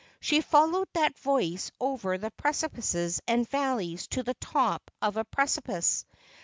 She 0.19 0.41
followed 0.41 0.87
that 0.93 1.19
voice 1.19 1.71
over 1.79 2.17
the 2.17 2.31
precipices 2.31 3.21
and 3.27 3.47
valleys 3.47 4.07
to 4.07 4.23
the 4.23 4.33
top 4.33 4.89
of 4.99 5.15
a 5.15 5.25
precipice. 5.25 6.07